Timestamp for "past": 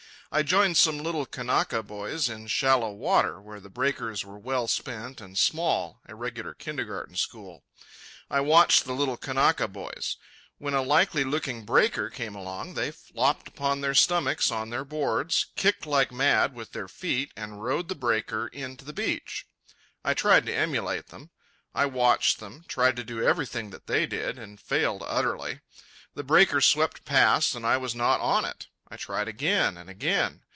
27.03-27.53